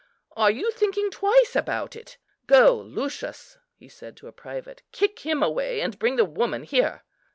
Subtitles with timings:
[0.35, 2.17] Are you thinking twice about it?
[2.47, 7.03] Go, Lucius," he said to a private, "kick him away, and bring the woman here."